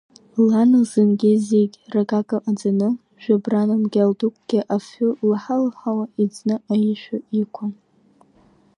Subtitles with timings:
[0.47, 2.89] Лан лзынгьы зегь ракака ҟаҵаны,
[3.21, 7.71] жәабран мгьал дукгьы афҩы лаҳалаҳауа иӡны аишәа иқәын.